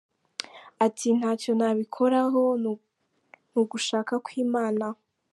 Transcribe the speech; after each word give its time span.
Ati: 0.85 1.07
“Ntacyo 1.17 1.51
nabikoraho, 1.59 2.43
ni 2.61 2.69
ugushaka 3.61 4.13
kw’Imana. 4.25 4.85